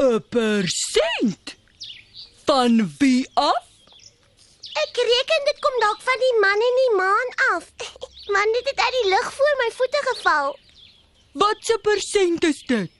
[0.00, 1.56] 'n Persent?
[2.44, 3.64] Van wie af?
[4.82, 7.64] Ek reken dit kom dalk van die man en die maan af.
[8.34, 10.58] Man, dit het uit die lug voor my voete geval.
[11.32, 12.90] Wat 'n persent is dit?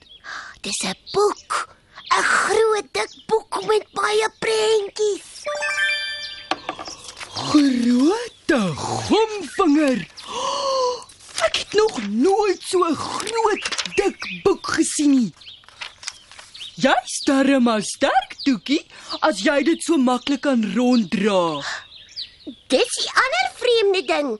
[0.61, 1.75] Dis 'n boek.
[2.17, 5.29] 'n Groot dik boek met baie prentjies.
[7.49, 9.99] Grote gomvinger.
[11.45, 13.63] Ek het nog nooit so 'n groot
[13.95, 15.33] dik boek gesien nie.
[17.21, 18.81] Jy starre maar sterk, Toekie,
[19.21, 21.61] as jy dit so maklik kan ronddra.
[22.73, 24.31] Dis die ander vreemde ding.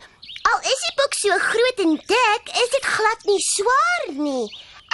[0.50, 4.48] Al is die boek so groot en dik, is dit glad nie swaar nie.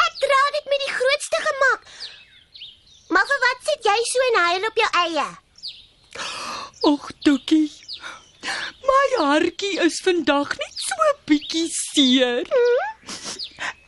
[0.03, 1.87] Ek dra dit met die grootste gemak.
[3.07, 5.27] Maar vir wat sit jy so en huil op jou eie?
[6.91, 7.71] Och, Toekie.
[8.83, 12.43] My hartjie is vandag net so bietjie seer.
[12.51, 13.86] Nie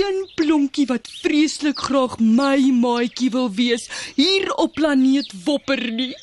[0.00, 6.14] een blomkie wat vreeslik graag my maatjie wil wees hier op planeet Wopper nie.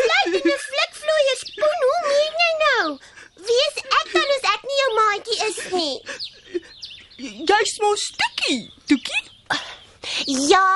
[0.00, 2.86] Sluit in 'n flikvloeie spoen, hoe meen jy nou?
[3.46, 5.96] Wie is ek dan as ek nie jou maatjie is nie?
[7.50, 9.24] Jy's mos Toekie, Toekie?
[10.26, 10.68] Ja,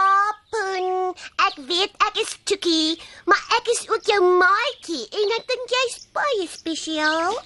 [0.51, 1.13] Pun,
[1.45, 2.97] ek weet ek is Tukie,
[3.29, 7.37] maar ek is ook jou maatjie en ek dink jy's baie spesiaal.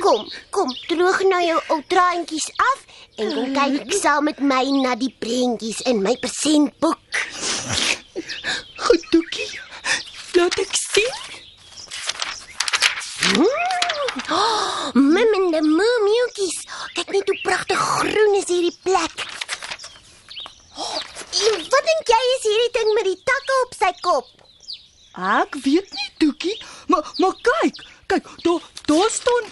[0.00, 2.84] Kom, kom, droog nou jou ou traantjies af
[3.22, 7.20] en kom kyk saam met my na die prentjies in my persentboek.
[8.84, 9.50] Goed, Toekie.
[10.36, 11.16] Laat ek sien.
[14.34, 16.64] Oh, Mimmende moemieltjies.
[16.96, 19.22] Kyk net hoe pragtig groen is hierdie plek.
[20.74, 20.98] Oh,
[21.46, 24.32] en wat dink jy is hierdie ding met die takke op sy kop?
[25.38, 26.56] Ek weet nie, Toekie,
[26.90, 29.48] maar maar kyk, kyk, daar daar staan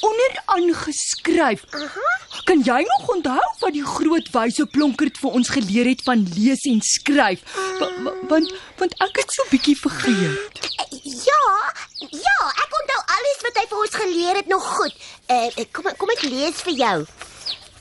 [0.00, 1.64] onderaan geskryf.
[1.70, 2.08] Aha.
[2.44, 6.62] Kan jy nog onthou wat die groot wyse plonkert vir ons geleer het van lees
[6.70, 7.40] en skryf?
[7.78, 10.60] Wa- wa- Want want ek het so bietjie vergeet.
[11.02, 11.72] Ja,
[12.10, 14.94] ja, ek onthou alles wat hy vir ons geleer het nog goed.
[15.30, 16.96] Uh, kom kom ek lees vir jou.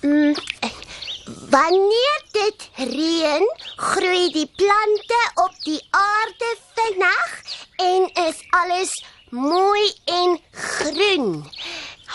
[0.02, 0.72] Mm, eh,
[1.50, 3.46] wanneer dit reën,
[3.76, 7.42] groei die plante op die aarde vinnig
[7.78, 8.92] en is alles
[9.30, 11.50] mooi en groen.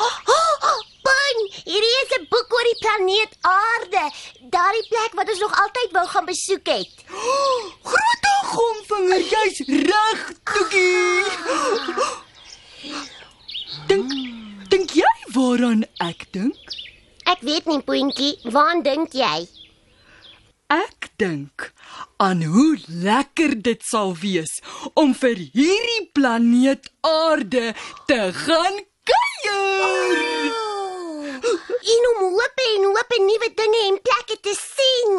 [0.00, 4.04] Oh, oh, oh, Bun, hierdie is 'n boek oor die planeet Aarde,
[4.54, 7.04] daardie plek wat ons nog altyd wou gaan besoek het.
[7.90, 9.58] Grote gomvinger, jy's
[9.90, 11.24] reg, Toekie.
[13.88, 14.10] Dink
[14.72, 16.76] dink jy waaraan ek dink?
[17.26, 19.48] Ek weet nie, Puntjie, waaraan dink jy?
[20.70, 21.72] Ek dink
[22.16, 24.60] aan hoe lekker dit sal wees
[24.94, 27.74] om vir hierdie planeet Aarde
[28.06, 28.78] te gaan
[29.44, 31.30] kuier.
[31.94, 35.10] En om hoop en hoop en nuwe dinge en plekke te sien.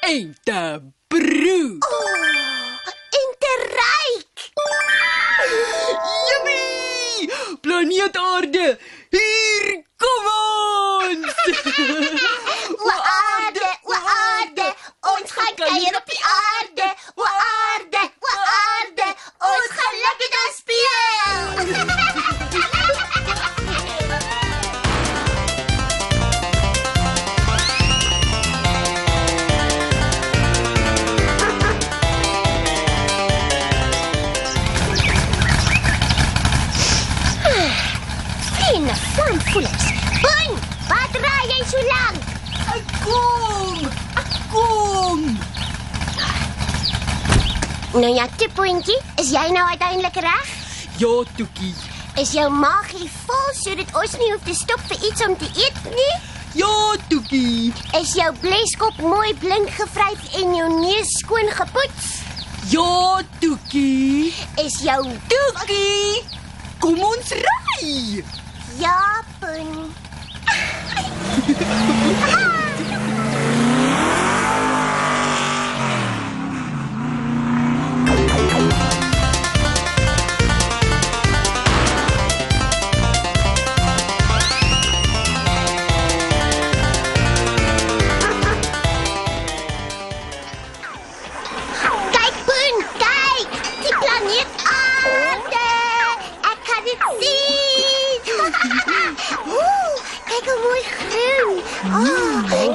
[0.00, 1.78] En te broe.
[3.20, 4.50] En te ryk.
[6.28, 7.30] Jimmie!
[7.60, 8.78] Planeet Aarde,
[9.10, 11.34] hier kom ons.
[12.84, 14.66] O aarde, o aarde,
[15.00, 16.43] ons gaan kuier op die aarde.
[47.94, 50.48] Nou ja, tipoentjie, is jy nou uiteindelik reg?
[50.98, 51.74] Ja, Toekie.
[52.18, 55.78] Is jou maagie vol sodat ons nie hoef te stop vir iets om te eet
[55.94, 56.16] nie?
[56.58, 56.72] Ja,
[57.06, 57.70] Toekie.
[58.00, 62.08] Is jou bleskop mooi blink gevryf en jou neus skoon gepoets?
[62.72, 64.34] Ja, Toekie.
[64.64, 64.98] Is jou
[65.30, 66.26] Toekie.
[66.82, 68.24] Kom ons ry.
[68.82, 69.70] ja, pun.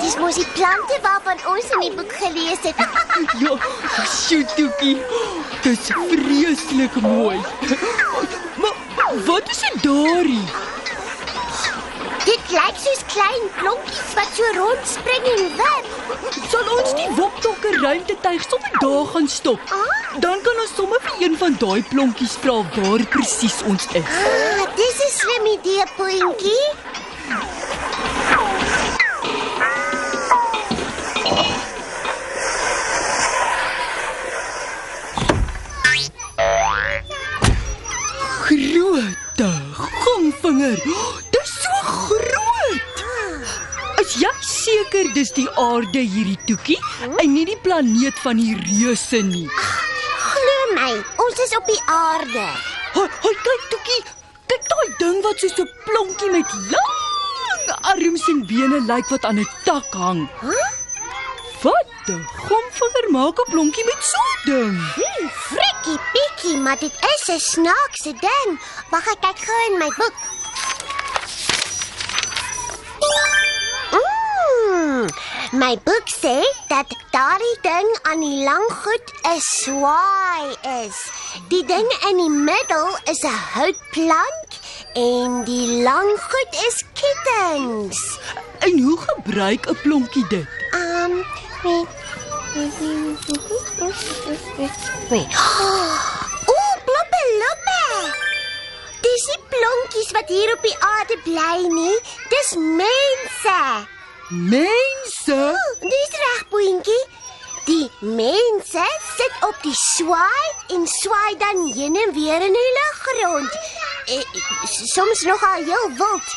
[0.10, 2.80] dis mos die plante waarvan ons in die boek gelees het.
[3.44, 3.52] Ja,
[4.08, 4.96] sjoe Toekie.
[5.62, 7.38] Dis vreeslik mooi.
[8.58, 10.46] Maar wat is dit daarie?
[12.26, 15.94] Dit lyk soos klein klonkies wat so rondspring en wip.
[16.50, 19.74] Sal ons die woptokke ruimtetuig sommer daar gaan stop?
[20.26, 24.16] Dan kan ons sommer vir een van daai plonkies vra waar presies ons is.
[24.26, 26.89] Ah, dis 'n slim idee, Puntjie.
[40.50, 40.78] Gomvinger.
[41.32, 43.04] Dis so groot.
[44.02, 49.22] Is jy seker dis die aarde hierdie toekie en nie die planeet van die reuse
[49.26, 49.48] nie?
[49.50, 50.94] Glo my,
[51.26, 52.48] ons is op die aarde.
[52.96, 54.02] Hoi, hoi kyk toekie.
[54.50, 56.98] Kyk daai ding wat soos 'n plonkie met lang
[57.92, 60.28] arms en bene lyk wat aan 'n tak hang.
[60.42, 60.70] Huh?
[61.62, 64.76] Wat 'n gomvinger maak 'n plonkie met so 'n ding?
[64.96, 68.50] Hmm, frikkie pikkie, maar dit is 'n snaakse ding.
[68.92, 70.16] Wag, ek kyk gou in my boek.
[73.96, 75.06] Mm,
[75.52, 80.48] my boek sê dat daardie ding aan die lang goed 'n swaai
[80.84, 80.98] is.
[81.48, 84.50] Die ding in die middel is 'n houtplank
[84.94, 88.20] en die lang goed is kittens.
[88.60, 90.48] En hoe gebruik 'n plonkie dit?
[90.72, 91.26] Um,
[96.54, 97.82] Ooh, bloppe loppe.
[99.04, 101.98] Dis nie plonkies wat hier op die aarde bly nie.
[102.32, 103.60] Dis mense.
[104.30, 105.40] Mense?
[105.52, 107.04] Ooh, dis reg, Boentjie.
[107.68, 108.86] Die mense
[109.18, 110.48] sit op die swaai
[110.78, 113.59] en swaai dan heen en weer in die lug rond.
[114.10, 114.24] Eh,
[114.64, 116.30] soms nogal heel wild.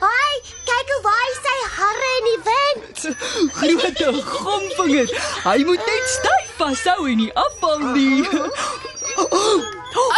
[0.00, 3.04] Haai, kyk hoe waai sy harre in die wind.
[3.58, 5.12] Grote gomvinger.
[5.44, 8.26] Hy moet net styf vashou en nie afval nie.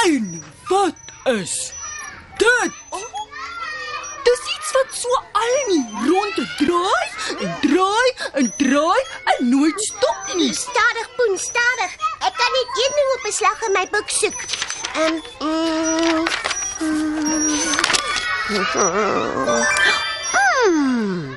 [0.07, 0.95] En wat
[1.29, 1.53] is
[2.41, 2.79] dit?
[4.25, 8.09] Dis iets wat so al in die rond draai en draai
[8.41, 9.05] en draai
[9.35, 10.53] en nooit stop nie.
[10.57, 12.01] Stadig, Poen, stadig.
[12.25, 14.41] Ek kan net een ding op 'n slag in my boek soek.
[14.97, 16.46] Ehm um, mm,
[16.81, 17.49] mm.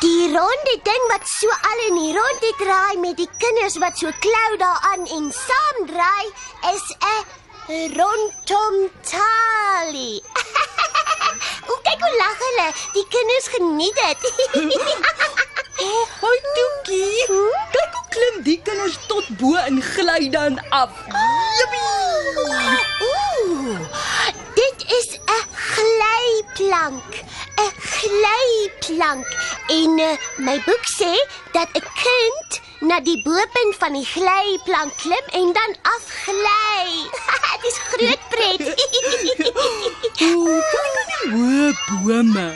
[0.00, 4.08] Die ronde ding wat so al in die ronde draai met die kinders wat so
[4.24, 6.26] klou daaraan en saam draai
[6.72, 7.24] is 'n
[7.98, 8.76] rondom
[9.10, 10.12] tali.
[11.70, 12.68] O, kyk hoe lag hulle.
[12.94, 14.20] Die kinders geniet dit.
[16.22, 17.26] Hoi Toekie.
[17.76, 20.90] Kyk hoe klim die kinders tot bo en gly dan af.
[21.58, 22.80] Jippie.
[23.06, 23.78] Ooh,
[26.70, 27.12] glyplank.
[27.56, 29.26] 'n Glyplank.
[29.68, 31.12] En uh, my boek sê
[31.52, 32.50] dat 'n kind
[32.80, 37.10] na die bopunt van die glyplank klim en dan afgly.
[37.62, 38.60] Dis groot pret.
[40.22, 41.68] Ooh, kyk aan die hoë
[42.04, 42.48] bome.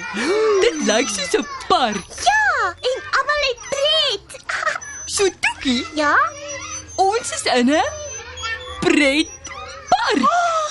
[0.63, 2.07] Dit lyk soos 'n park.
[2.31, 4.29] ja, en almal het pret.
[5.15, 6.17] So Toekie, ja?
[6.97, 7.85] ons is in 'n
[8.81, 10.64] pretpark.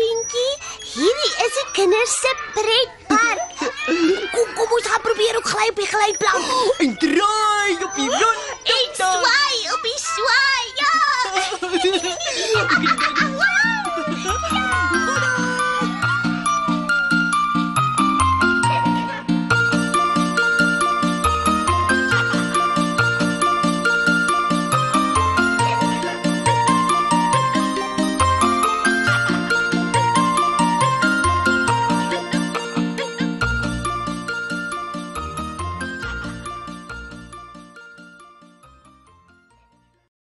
[0.00, 0.52] Boentjie.
[0.94, 3.40] Hierdie is 'n kinders se pretpark.
[4.34, 6.44] Kom, kom ons gaan probeer ook gly op die glyplank.
[6.84, 8.42] En draai op die rond.
[8.76, 10.48] En swaai op die swaai.
[10.58, 10.59] Ja.